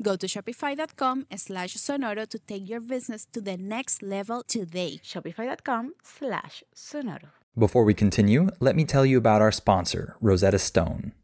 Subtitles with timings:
[0.00, 5.00] Go to shopify.com slash sonoro to take your business to the next level today.
[5.04, 7.30] Shopify.com slash sonoro.
[7.58, 11.12] Before we continue, let me tell you about our sponsor, Rosetta Stone.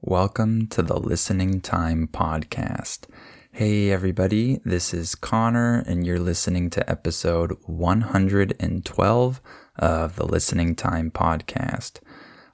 [0.00, 3.06] Welcome to the Listening Time Podcast.
[3.50, 9.40] Hey, everybody, this is Connor, and you're listening to episode 112
[9.76, 11.98] of the Listening Time Podcast.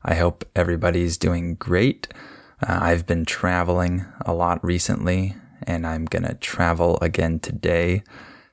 [0.03, 2.09] I hope everybody's doing great.
[2.67, 8.05] Uh, I've been traveling a lot recently, and I'm going to travel again today.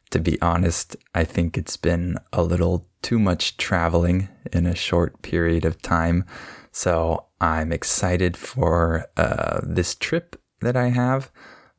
[0.09, 5.21] To be honest, I think it's been a little too much traveling in a short
[5.21, 6.25] period of time.
[6.71, 11.31] So I'm excited for uh, this trip that I have,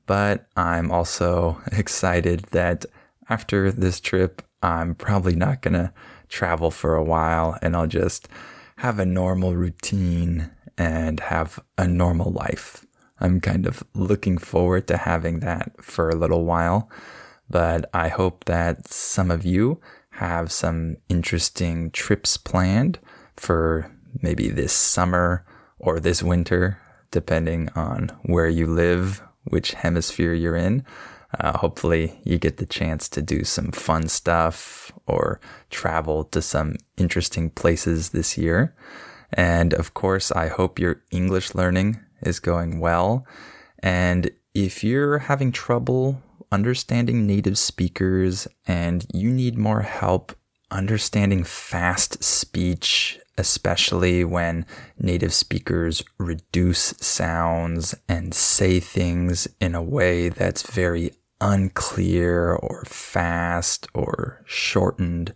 [0.07, 2.85] but I'm also excited that
[3.29, 5.93] after this trip, I'm probably not going to
[6.29, 8.29] travel for a while and I'll just
[8.77, 12.85] have a normal routine and have a normal life.
[13.21, 16.91] I'm kind of looking forward to having that for a little while,
[17.49, 19.81] but I hope that some of you
[20.11, 22.99] have some interesting trips planned
[23.37, 25.45] for maybe this summer
[25.79, 26.79] or this winter,
[27.11, 30.85] depending on where you live, which hemisphere you're in.
[31.41, 35.41] Uh, hopefully, you get the chance to do some fun stuff or
[35.71, 38.75] travel to some interesting places this year.
[39.33, 43.27] And of course, I hope your English learning is going well.
[43.79, 50.37] And if you're having trouble understanding native speakers and you need more help
[50.73, 54.67] understanding fast speech especially when
[54.99, 63.89] native speakers reduce sounds and say things in a way that's very unclear or fast
[63.95, 65.35] or shortened,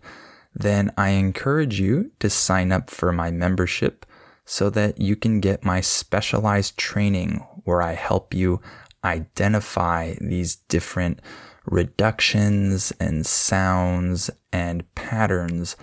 [0.53, 4.05] then I encourage you to sign up for my membership
[4.45, 8.61] so that you can get my specialized training where I help you
[9.03, 11.19] identify these different
[11.67, 15.75] reductions and sounds and patterns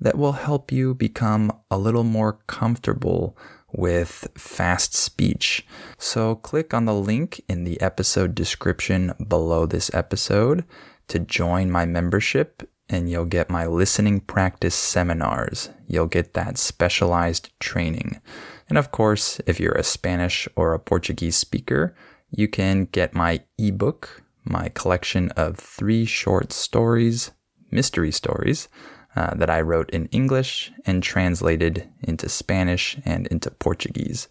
[0.00, 3.36] that will help you become a little more comfortable
[3.72, 5.66] with fast speech.
[5.98, 10.64] So click on the link in the episode description below this episode
[11.08, 15.70] to join my membership and you'll get my listening practice seminars.
[15.86, 18.20] You'll get that specialized training.
[18.68, 21.94] And of course, if you're a Spanish or a Portuguese speaker,
[22.30, 27.30] you can get my ebook, my collection of three short stories,
[27.70, 28.68] mystery stories,
[29.14, 34.28] uh, that I wrote in English and translated into Spanish and into Portuguese.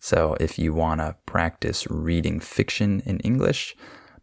[0.00, 3.76] So if you want to practice reading fiction in English,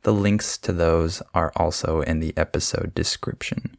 [0.03, 3.77] the links to those are also in the episode description.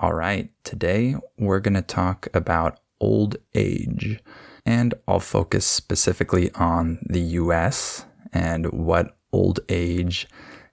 [0.00, 4.20] All right, today we're going to talk about old age,
[4.64, 10.28] and I'll focus specifically on the US and what old age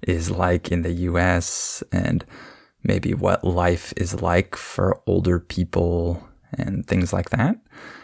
[0.07, 2.25] is like in the US and
[2.83, 6.27] maybe what life is like for older people
[6.57, 7.57] and things like that.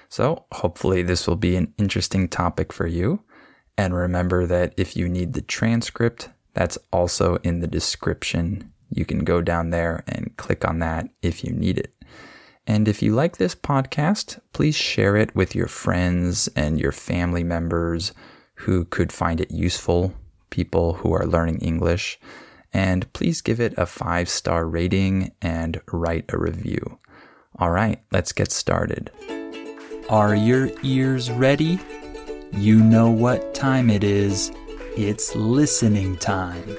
[0.10, 3.22] So, hopefully, this will be an interesting topic for you.
[3.78, 8.74] And remember that if you need the transcript, that's also in the description.
[8.90, 11.94] You can go down there and click on that if you need it.
[12.66, 17.44] And if you like this podcast, please share it with your friends and your family
[17.44, 18.14] members
[18.56, 20.14] who could find it useful,
[20.50, 22.20] people who are learning English.
[22.74, 27.00] And please give it a five star rating and write a review.
[27.58, 29.12] All right, let's get started.
[30.10, 31.80] Are your ears ready?
[32.52, 34.52] You know what time it is.
[34.98, 36.78] It's listening time.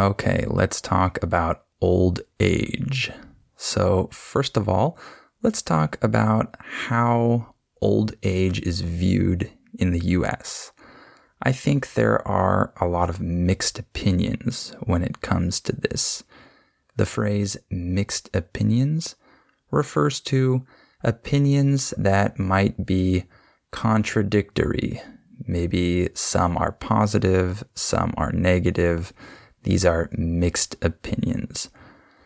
[0.00, 3.12] Okay, let's talk about old age.
[3.56, 4.98] So, first of all,
[5.42, 10.72] let's talk about how old age is viewed in the US.
[11.42, 16.22] I think there are a lot of mixed opinions when it comes to this.
[16.96, 19.16] The phrase mixed opinions
[19.70, 20.64] refers to
[21.02, 23.24] opinions that might be
[23.72, 25.00] contradictory.
[25.46, 29.12] Maybe some are positive, some are negative.
[29.64, 31.70] These are mixed opinions.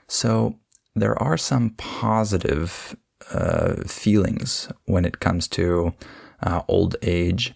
[0.08, 0.58] So
[0.94, 2.96] there are some positive
[3.32, 5.94] uh, feelings when it comes to
[6.42, 7.54] uh, old age.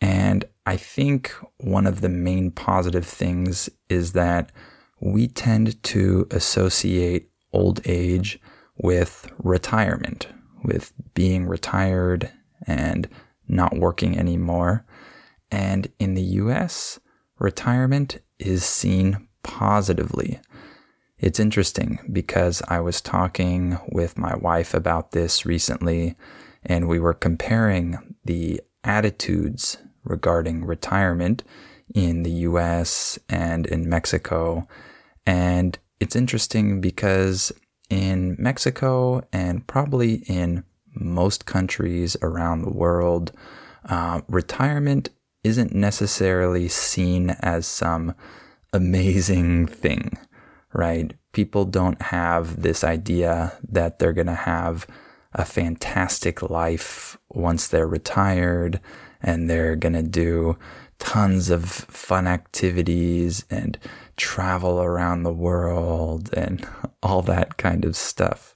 [0.00, 4.52] And I think one of the main positive things is that
[5.00, 8.38] we tend to associate old age
[8.76, 10.28] with retirement,
[10.62, 12.30] with being retired
[12.66, 13.08] and
[13.48, 14.86] not working anymore.
[15.50, 17.00] And in the US,
[17.38, 20.40] retirement is seen positively.
[21.18, 26.16] It's interesting because I was talking with my wife about this recently,
[26.62, 31.42] and we were comparing the attitudes regarding retirement
[31.94, 34.66] in the US and in Mexico.
[35.26, 37.52] And it's interesting because
[37.88, 40.64] in Mexico and probably in
[40.94, 43.32] most countries around the world,
[43.88, 45.10] uh, retirement
[45.42, 48.14] isn't necessarily seen as some
[48.72, 50.16] amazing thing,
[50.72, 51.12] right?
[51.32, 54.86] People don't have this idea that they're going to have
[55.32, 58.80] a fantastic life once they're retired
[59.22, 60.56] and they're going to do
[60.98, 63.78] tons of fun activities and
[64.16, 66.66] travel around the world and
[67.02, 68.54] all that kind of stuff.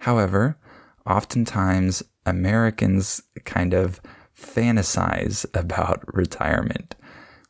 [0.00, 0.58] However,
[1.06, 4.00] oftentimes Americans kind of
[4.36, 6.94] fantasize about retirement.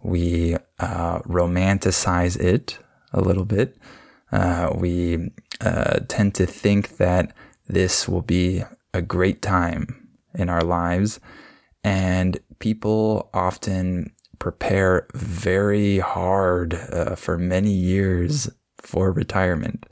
[0.02, 2.78] We uh, romanticize it
[3.12, 3.76] a little bit.
[4.30, 5.30] Uh, we
[5.60, 7.32] uh, tend to think that
[7.66, 8.62] this will be
[8.94, 11.20] a great time in our lives.
[11.84, 19.86] And people often prepare very hard uh, for many years for retirement.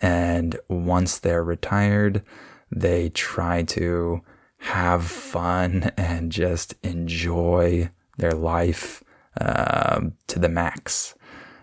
[0.00, 2.22] And once they're retired,
[2.70, 4.20] they try to
[4.58, 9.02] have fun and just enjoy their life
[9.40, 11.14] uh, to the max.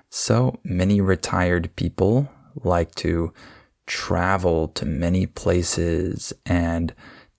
[0.10, 3.34] So many retired people like to
[3.88, 6.94] travel to many places and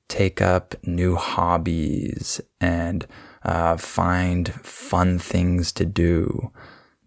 [0.08, 3.06] take up new hobbies and
[3.42, 6.52] uh, find fun things to do.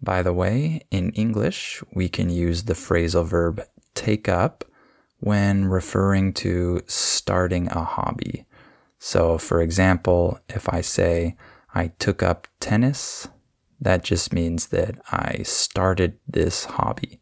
[0.00, 3.62] By the way, in English, we can use the phrasal verb
[3.94, 4.64] take up
[5.18, 8.46] when referring to starting a hobby.
[8.98, 11.36] So, for example, if I say
[11.74, 13.28] I took up tennis,
[13.80, 17.20] that just means that I started this hobby.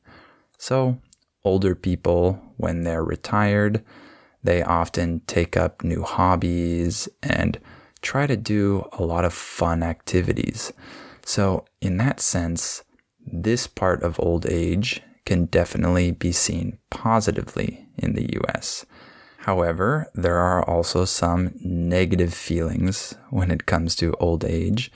[0.59, 0.99] So,
[1.45, 3.85] older people, when they're retired,
[4.47, 7.59] they often take up new hobbies and
[8.01, 10.73] try to do a lot of fun activities.
[11.25, 12.85] So, in that sense,
[13.27, 18.87] this part of old age can definitely be seen positively in the US.
[19.39, 24.93] However, there are also some negative feelings when it comes to old age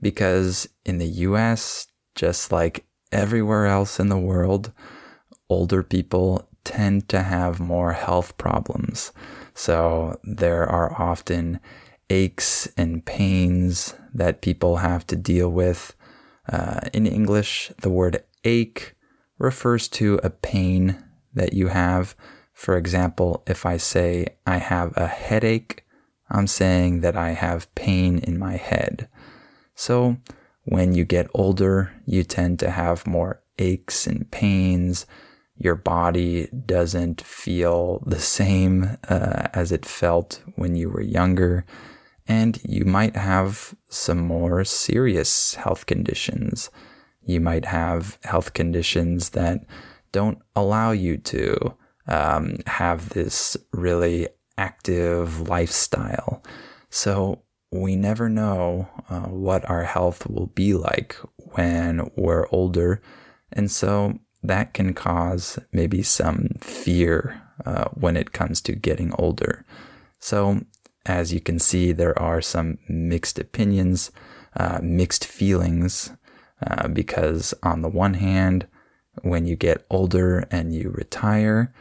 [0.00, 4.72] because in the US, just like everywhere else in the world,
[5.48, 9.12] older people tend to have more health problems.
[9.54, 11.60] So there are often
[12.08, 15.94] aches and pains that people have to deal with.
[16.50, 18.94] Uh, in English, the word ache
[19.38, 21.02] refers to a pain
[21.34, 22.14] that you have
[22.60, 25.86] For example, if I say I have a headache,
[26.28, 29.08] I'm saying that I have pain in my head.
[29.74, 30.18] So
[30.64, 35.06] when you get older, you tend to have more aches and pains.
[35.62, 41.66] Your body doesn't feel the same uh, as it felt when you were younger.
[42.26, 46.70] And you might have some more serious health conditions.
[47.22, 49.66] You might have health conditions that
[50.12, 51.74] don't allow you to
[52.06, 56.42] um, have this really active lifestyle.
[56.88, 63.02] So we never know uh, what our health will be like when we're older.
[63.52, 69.64] And so that can cause maybe some fear uh, when it comes to getting older.
[70.18, 70.60] So,
[71.06, 74.10] as you can see, there are some mixed opinions,
[74.56, 76.12] uh, mixed feelings,
[76.66, 78.66] uh, because on the one hand,
[79.22, 81.72] when you get older and you retire,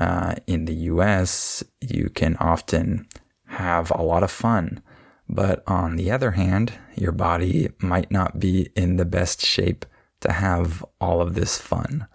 [0.00, 3.06] uh, in the US, you can often
[3.46, 4.82] have a lot of fun.
[5.28, 9.84] But on the other hand, your body might not be in the best shape
[10.22, 12.06] to have all of this fun.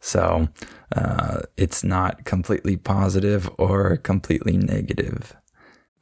[0.00, 0.48] So
[0.94, 5.34] uh, it's not completely positive or completely negative.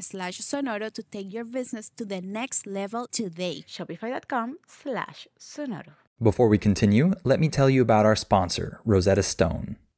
[0.00, 3.64] slash sonoro to take your business to the next level today.
[3.68, 5.94] Shopify.com slash sonoro.
[6.22, 9.76] Before we continue, let me tell you about our sponsor, Rosetta Stone.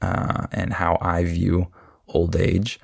[0.00, 1.68] uh, and how I view
[2.08, 2.80] old age,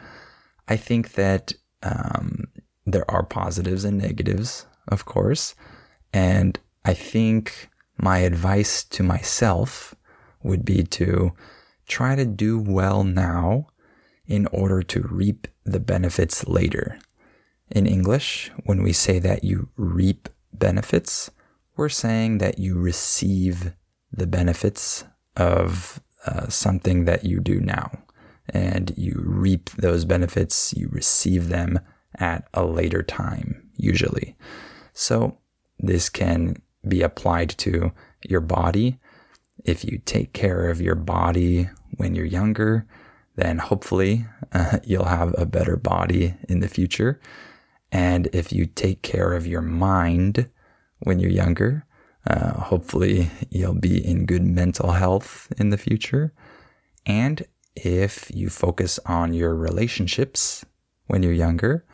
[0.68, 2.44] I think that um,
[2.84, 5.54] there are positives and negatives, of course.
[6.12, 7.68] And I think
[7.98, 9.94] my advice to myself
[10.42, 11.32] would be to
[11.86, 13.66] try to do well now
[14.26, 16.98] in order to reap the benefits later.
[17.70, 21.30] In English, when we say that you reap benefits,
[21.76, 23.72] we're saying that you receive
[24.12, 25.04] the benefits
[25.36, 27.90] of uh, something that you do now.
[28.50, 31.80] And you reap those benefits, you receive them
[32.18, 34.36] at a later time, usually.
[34.92, 35.38] So,
[35.78, 37.92] this can be applied to
[38.22, 38.98] your body.
[39.64, 42.86] If you take care of your body when you're younger,
[43.36, 47.20] then hopefully uh, you'll have a better body in the future.
[47.92, 50.48] And if you take care of your mind
[51.00, 51.85] when you're younger,
[52.26, 56.32] uh, hopefully, you'll be in good mental health in the future.
[57.04, 60.64] And if you focus on your relationships
[61.06, 61.84] when you're younger,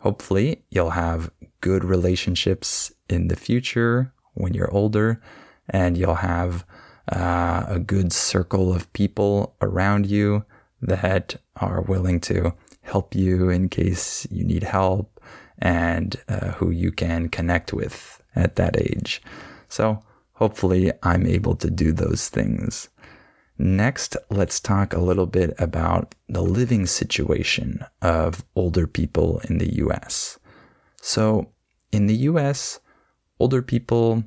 [0.00, 5.20] Hopefully, you'll have good relationships in the future when you're older,
[5.68, 6.64] and you'll have
[7.12, 10.44] uh, a good circle of people around you
[10.80, 15.20] that are willing to help you in case you need help
[15.58, 19.20] and uh, who you can connect with at that age.
[19.70, 20.02] So,
[20.34, 22.90] hopefully, I'm able to do those things.
[23.56, 29.76] Next, let's talk a little bit about the living situation of older people in the
[29.84, 30.38] US.
[31.00, 31.52] So,
[31.92, 32.80] in the US,
[33.38, 34.24] older people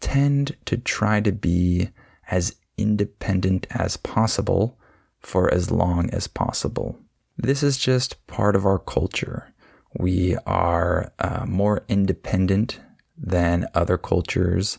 [0.00, 1.90] tend to try to be
[2.30, 4.76] as independent as possible
[5.20, 6.98] for as long as possible.
[7.36, 9.52] This is just part of our culture.
[9.98, 12.80] We are uh, more independent
[13.20, 14.78] than other cultures,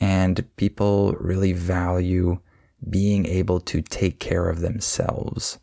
[0.00, 2.38] and people really value
[2.88, 5.58] being able to take care of themselves.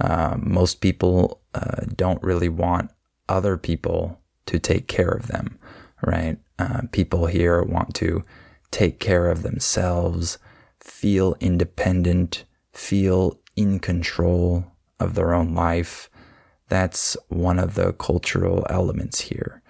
[0.00, 2.90] Uh, most people uh, don't really want
[3.28, 5.58] other people to take care of them,
[6.02, 6.38] right?
[6.58, 8.24] Uh, people here want to
[8.70, 10.38] take care of themselves,
[10.80, 14.64] feel independent, feel in control
[14.98, 16.10] of their own life.
[16.68, 19.62] That's one of the cultural elements here.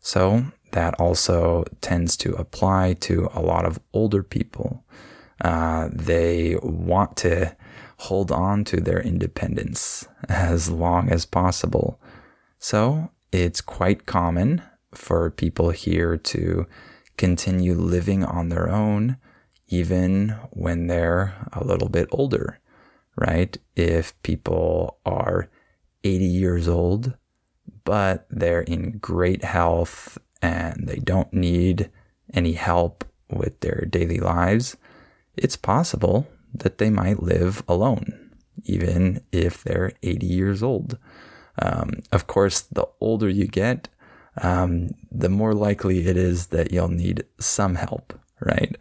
[0.00, 4.84] So that also tends to apply to a lot of older people.
[5.42, 7.56] Uh, they want to
[7.98, 12.00] hold on to their independence as long as possible.
[12.58, 14.62] So it's quite common
[14.94, 16.66] for people here to
[17.16, 19.16] continue living on their own
[19.68, 22.60] even when they're a little bit older,
[23.16, 23.56] right?
[23.74, 25.50] If people are
[26.04, 27.14] 80 years old,
[27.84, 31.90] but they're in great health and they don't need
[32.34, 34.76] any help with their daily lives,
[35.36, 38.30] it's possible that they might live alone,
[38.64, 40.98] even if they're 80 years old.
[41.60, 43.88] Um, of course, the older you get,
[44.42, 48.76] um, the more likely it is that you'll need some help, right?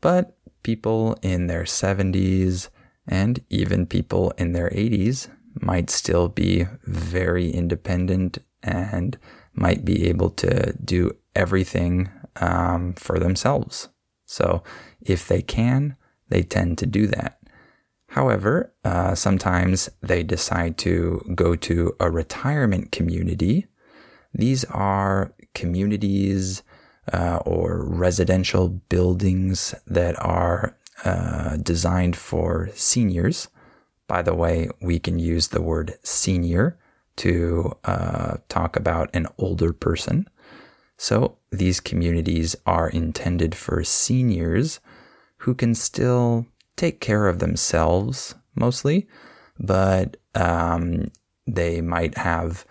[0.00, 2.68] But people in their 70s
[3.06, 5.28] and even people in their 80s
[5.60, 9.18] might still be very independent and
[9.54, 13.88] might be able to do everything um, for themselves.
[14.26, 14.62] So
[15.00, 15.96] if they can,
[16.28, 17.38] they tend to do that.
[18.08, 23.66] However, uh, sometimes they decide to go to a retirement community.
[24.32, 26.62] These are communities
[27.12, 33.48] uh, or residential buildings that are uh, designed for seniors.
[34.06, 36.78] By the way, we can use the word senior
[37.16, 40.28] to uh, talk about an older person.
[40.96, 44.80] So these communities are intended for seniors
[45.38, 46.46] who can still
[46.76, 49.06] take care of themselves mostly,
[49.58, 51.10] but um,
[51.46, 52.64] they might have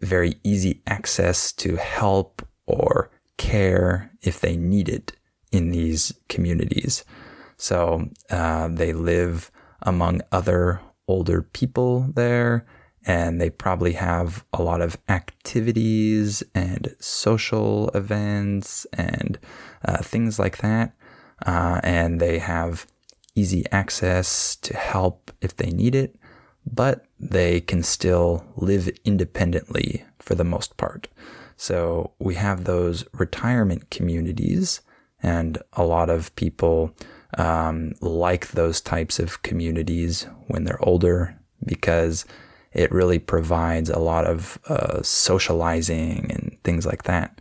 [0.00, 5.12] very easy access to help or care if they need it
[5.50, 7.04] in these communities.
[7.56, 9.50] So uh, they live
[9.82, 12.66] among other older people there
[13.04, 19.38] and they probably have a lot of activities and social events and
[19.84, 20.94] uh, things like that.
[21.44, 22.86] Uh, and they have
[23.34, 26.16] easy access to help if they need it,
[26.64, 31.08] but they can still live independently for the most part.
[31.56, 34.80] So we have those retirement communities,
[35.22, 36.94] and a lot of people
[37.38, 42.24] um, like those types of communities when they're older because
[42.74, 47.40] it really provides a lot of uh, socializing and things like that.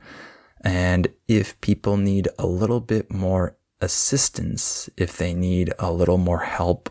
[0.63, 6.39] And if people need a little bit more assistance, if they need a little more
[6.39, 6.89] help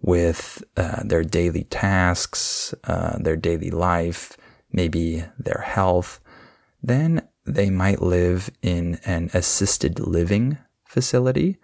[0.00, 4.36] with uh, their daily tasks, uh, their daily life,
[4.70, 6.20] maybe their health,
[6.82, 11.56] then they might live in an assisted living facility.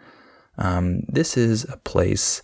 [0.59, 2.43] Um, this is a place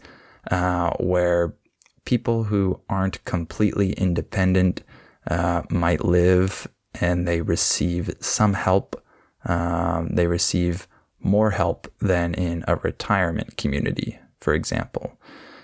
[0.51, 1.55] uh, where
[2.05, 4.83] people who aren't completely independent
[5.29, 6.69] uh, might live
[7.01, 9.03] and they receive some help.
[9.45, 10.89] Um, they receive
[11.21, 15.19] more help than in a retirement community, for example.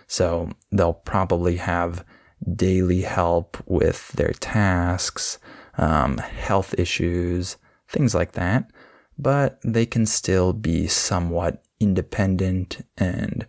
[0.07, 2.05] So they'll probably have
[2.55, 5.39] daily help with their tasks,
[5.79, 7.57] um, health issues,
[7.89, 8.71] things like that,
[9.19, 13.47] but they can still be somewhat independent and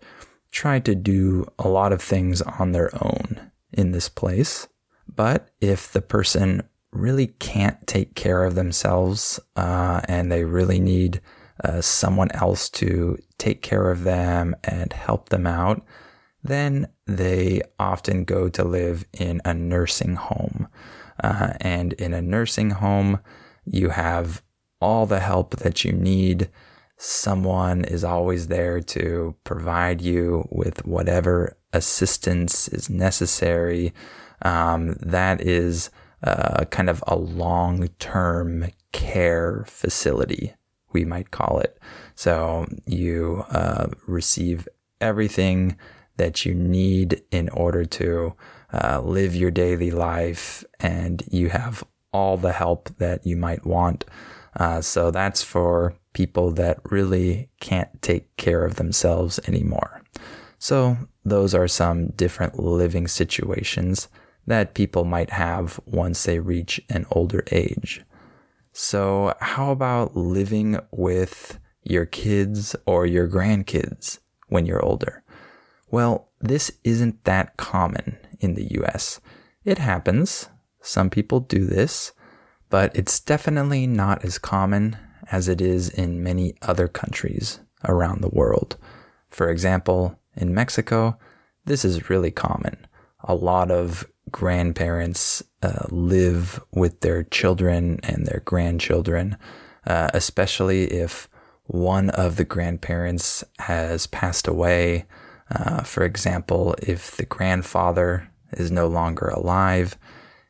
[0.57, 4.67] try to do a lot of things on their own in this place.
[5.07, 11.21] But if the person really can't take care of themselves uh, and they really need
[11.63, 15.85] uh, someone else to take care of them and help them out,
[16.43, 20.67] then they often go to live in a nursing home.
[21.23, 23.19] Uh, and in a nursing home,
[23.63, 24.41] you have
[24.81, 26.49] all the help that you need.
[26.97, 33.93] Someone is always there to provide you with whatever assistance is necessary.
[34.41, 35.91] Um, that is
[36.23, 40.55] uh, kind of a long term care facility,
[40.91, 41.77] we might call it.
[42.15, 44.67] So you uh, receive
[44.99, 45.77] everything
[46.17, 48.33] that you need in order to
[48.73, 54.03] uh, live your daily life, and you have all the help that you might want.
[54.55, 60.01] Uh, so that's for people that really can't take care of themselves anymore.
[60.57, 64.07] So those are some different living situations
[64.47, 68.01] that people might have once they reach an older age.
[68.71, 75.23] So, how about living with your kids or your grandkids when you're older?
[75.91, 79.21] Well, this isn't that common in the US.
[79.63, 80.49] It happens.
[80.81, 82.11] Some people do this,
[82.71, 84.97] but it's definitely not as common
[85.31, 88.77] as it is in many other countries around the world.
[89.29, 91.17] For example, in Mexico,
[91.65, 92.87] this is really common.
[93.23, 99.37] A lot of grandparents uh, live with their children and their grandchildren,
[99.85, 101.27] uh, especially if
[101.65, 105.05] one of the grandparents has passed away.
[105.49, 109.97] Uh, for example, if the grandfather is no longer alive,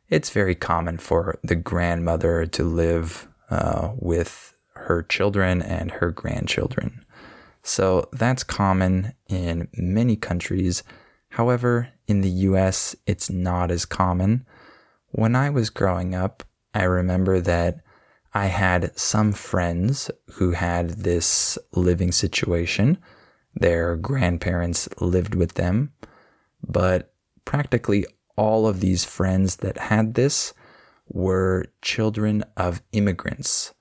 [0.09, 4.53] it's very common for the grandmother to live uh, with
[4.87, 7.05] her children and her grandchildren.
[7.61, 10.83] So that's common in many countries.
[11.29, 14.45] However, in the US, it's not as common.
[15.09, 17.81] When I was growing up, I remember that
[18.33, 22.97] I had some friends who had this living situation.
[23.55, 25.91] Their grandparents lived with them,
[26.65, 28.05] but practically
[28.37, 30.53] all of these friends that had this
[31.09, 33.73] were children of immigrants.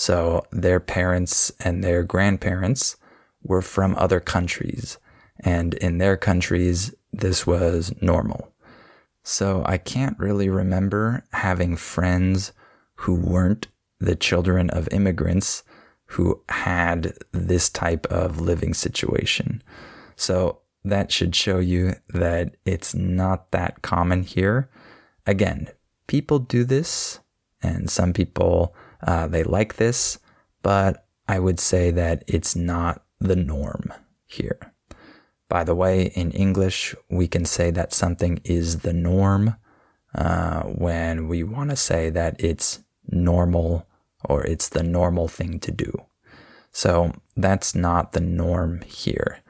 [0.00, 2.96] So their parents and their grandparents
[3.42, 4.96] were from other countries.
[5.40, 8.50] And in their countries, this was normal.
[9.24, 12.54] So I can't really remember having friends
[12.94, 13.66] who weren't
[13.98, 15.64] the children of immigrants
[16.06, 19.62] who had this type of living situation.
[20.16, 24.70] So that should show you that it's not that common here.
[25.26, 25.68] Again,
[26.06, 27.20] people do this,
[27.62, 28.74] and some people
[29.06, 30.18] uh, they like this,
[30.62, 33.92] but I would say that it's not the norm
[34.26, 34.72] here.
[35.48, 39.56] By the way, in English, we can say that something is the norm
[40.14, 43.86] uh, when we want to say that it's normal
[44.24, 45.92] or it's the normal thing to do.
[46.72, 49.40] So that's not the norm here.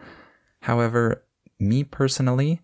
[0.61, 1.25] However,
[1.59, 2.61] me personally,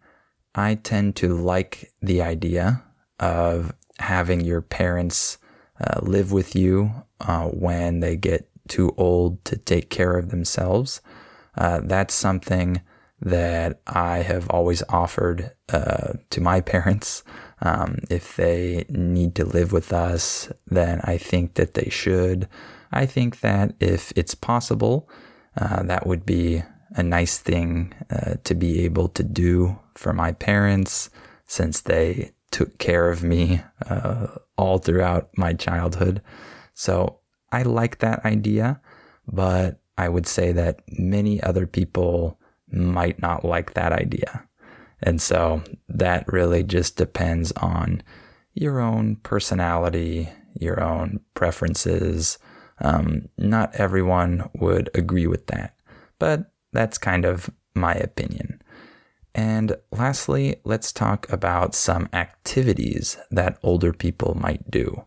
[0.55, 2.83] I tend to like the idea
[3.21, 5.39] of having your parents
[5.81, 11.01] uh, live with you uh, when they get too old to take care of themselves.
[11.57, 12.81] Uh, that's something
[13.21, 17.25] that I have always offered uh, to my parents.
[17.63, 22.49] Um, if they need to live with us, then I think that they should.
[22.93, 25.09] I think that if it's possible,
[25.57, 27.93] uh, that would be a nice thing
[28.45, 31.11] to be able to do for my parents
[31.47, 36.23] since they took care of me uh, all throughout my childhood.
[36.73, 37.19] So
[37.53, 38.81] I like that idea,
[39.29, 42.41] but I would say that many other people
[42.73, 44.43] might not like that idea.
[45.03, 48.03] And so that really just depends on
[48.55, 52.39] your own personality, your own preferences.
[52.81, 55.77] Um, not everyone would agree with that,
[56.19, 58.63] but that's kind of my opinion.
[59.37, 65.05] And lastly, let's talk about some activities that older people might do.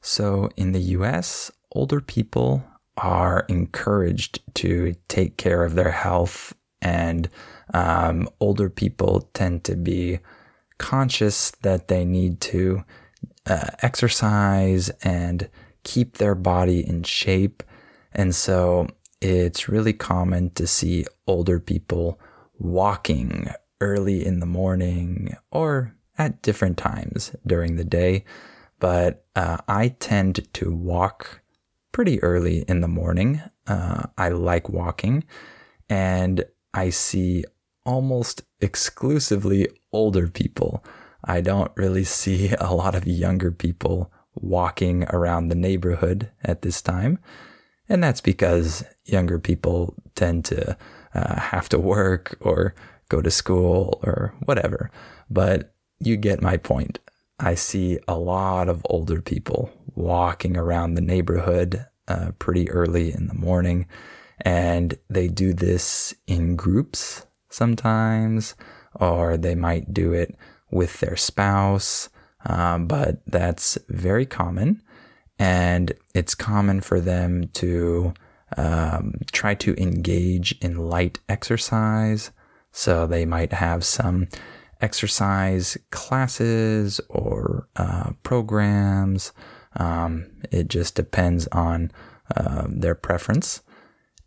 [0.00, 2.64] So in the US, older people
[2.96, 7.28] are encouraged to take care of their health, and
[7.74, 10.20] um, older people tend to be
[10.78, 12.82] conscious that they need to
[13.44, 15.50] uh, exercise and
[15.84, 17.62] keep their body in shape.
[18.12, 18.88] And so
[19.20, 22.18] it's really common to see older people
[22.58, 28.24] walking early in the morning or at different times during the day.
[28.78, 31.40] But uh, I tend to walk
[31.92, 33.42] pretty early in the morning.
[33.66, 35.24] Uh, I like walking
[35.88, 37.44] and I see
[37.84, 40.84] almost exclusively older people.
[41.24, 46.82] I don't really see a lot of younger people walking around the neighborhood at this
[46.82, 47.18] time.
[47.88, 50.76] And that's because younger people tend to
[51.14, 52.74] uh, have to work or
[53.08, 54.90] go to school or whatever.
[55.30, 56.98] But you get my point.
[57.38, 63.26] I see a lot of older people walking around the neighborhood uh, pretty early in
[63.26, 63.86] the morning.
[64.42, 68.54] And they do this in groups sometimes,
[68.94, 70.36] or they might do it
[70.70, 72.08] with their spouse.
[72.44, 74.82] Um, but that's very common.
[75.38, 78.14] And it's common for them to
[78.56, 82.30] um, try to engage in light exercise.
[82.76, 84.28] So they might have some
[84.82, 89.32] exercise classes or uh, programs.
[89.76, 91.90] Um, it just depends on
[92.36, 93.62] uh, their preference.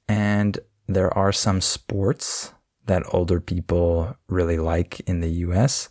[0.07, 0.57] And
[0.88, 2.51] there are some sports
[2.88, 5.88] that older people really like in the US.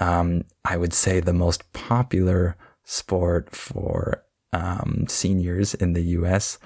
[0.00, 6.58] Um, I would say the most popular sport for um, seniors in the US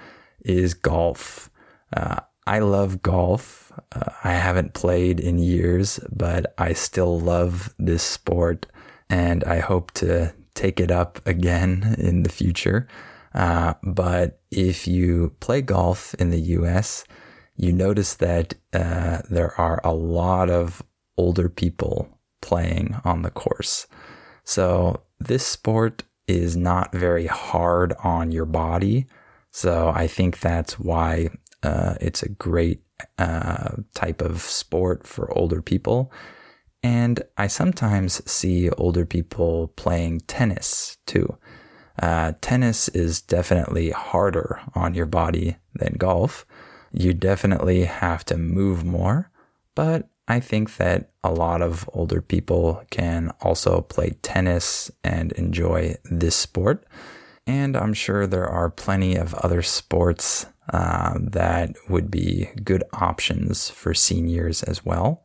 [0.44, 1.50] is golf.
[1.92, 3.63] Uh, I love golf.
[3.92, 8.66] Uh, I haven't played in years, but I still love this sport
[9.10, 12.88] and I hope to take it up again in the future.
[13.34, 17.04] Uh, but if you play golf in the US,
[17.56, 20.82] you notice that uh, there are a lot of
[21.16, 22.08] older people
[22.40, 23.86] playing on the course.
[24.44, 29.06] So this sport is not very hard on your body.
[29.50, 31.28] So I think that's why
[31.64, 32.82] uh, it's a great
[33.18, 36.12] uh, type of sport for older people.
[36.82, 41.38] And I sometimes see older people playing tennis too.
[42.00, 46.44] Uh, tennis is definitely harder on your body than golf.
[46.92, 49.30] You definitely have to move more,
[49.74, 55.96] but I think that a lot of older people can also play tennis and enjoy
[56.04, 56.84] this sport.
[57.46, 63.68] And I'm sure there are plenty of other sports uh, that would be good options
[63.68, 65.24] for seniors as well.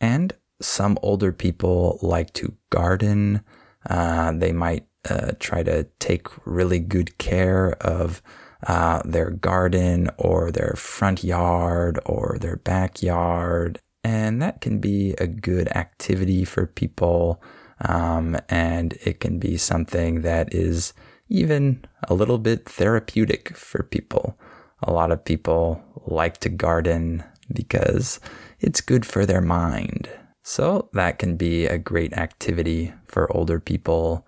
[0.00, 3.42] And some older people like to garden.
[3.88, 8.22] Uh, they might uh, try to take really good care of
[8.66, 13.80] uh, their garden or their front yard or their backyard.
[14.04, 17.42] And that can be a good activity for people.
[17.80, 20.92] Um, and it can be something that is
[21.28, 24.38] even a little bit therapeutic for people.
[24.82, 28.20] A lot of people like to garden because
[28.60, 30.08] it's good for their mind.
[30.42, 34.26] So that can be a great activity for older people.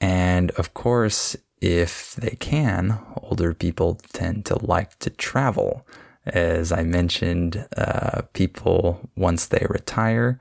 [0.00, 5.86] And of course, if they can, older people tend to like to travel.
[6.26, 10.38] As I mentioned, uh, people, once they retire,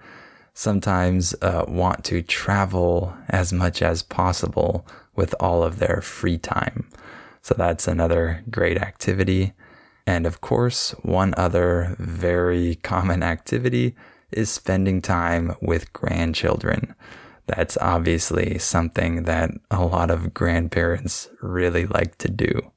[0.54, 4.86] sometimes uh, want to travel as much as possible
[5.16, 6.88] with all of their free time.
[7.50, 9.54] So that's another great activity.
[10.06, 13.96] And of course, one other very common activity
[14.32, 16.94] is spending time with grandchildren.
[17.48, 22.72] That's obviously something that a lot of grandparents really like to do.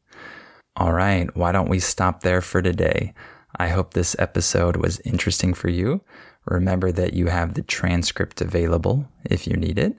[0.76, 3.12] All right, why don't we stop there for today?
[3.54, 6.00] I hope this episode was interesting for you.
[6.46, 9.98] Remember that you have the transcript available if you need it.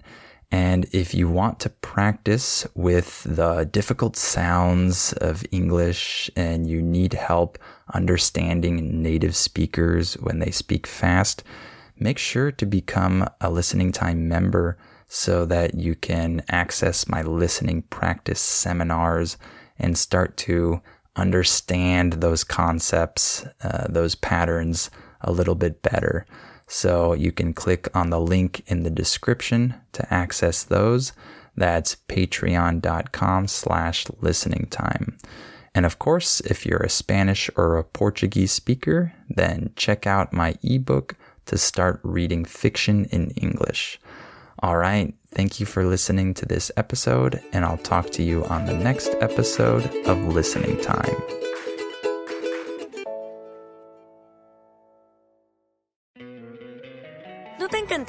[0.53, 7.13] And if you want to practice with the difficult sounds of English and you need
[7.13, 7.57] help
[7.91, 11.43] understanding native speakers when they speak fast,
[11.97, 17.81] make sure to become a listening time member so that you can access my listening
[17.89, 19.37] practice seminars
[19.79, 20.79] and start to
[21.15, 26.27] understand those concepts, uh, those patterns a little bit better.
[26.73, 31.13] So you can click on the link in the description to access those.
[31.55, 35.19] That's patreon.com slash listening time.
[35.75, 40.55] And of course, if you're a Spanish or a Portuguese speaker, then check out my
[40.63, 43.99] ebook to start reading fiction in English.
[44.63, 45.13] All right.
[45.29, 49.09] Thank you for listening to this episode, and I'll talk to you on the next
[49.21, 51.52] episode of Listening Time.